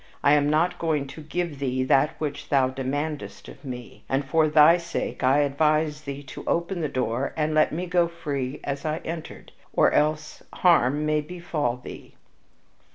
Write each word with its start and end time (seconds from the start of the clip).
I 0.23 0.33
am 0.33 0.49
not 0.49 0.79
going 0.79 1.05
to 1.09 1.21
give 1.21 1.59
thee 1.59 1.83
that 1.83 2.15
which 2.19 2.49
thou 2.49 2.69
demandest 2.69 3.47
of 3.47 3.63
me, 3.63 4.03
and 4.09 4.25
for 4.25 4.47
thy 4.47 4.77
sake 4.77 5.23
I 5.23 5.41
advise 5.41 6.01
thee 6.01 6.23
to 6.23 6.43
open 6.47 6.81
the 6.81 6.87
door 6.89 7.35
and 7.37 7.53
let 7.53 7.71
me 7.71 7.85
go 7.85 8.07
free 8.07 8.61
as 8.63 8.83
I 8.83 8.97
entered, 9.05 9.51
or 9.73 9.91
else 9.91 10.41
harm 10.53 11.05
may 11.05 11.21
befall 11.21 11.77
thee." 11.77 12.15